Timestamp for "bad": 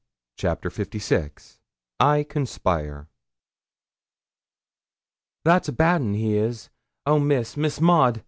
5.73-6.01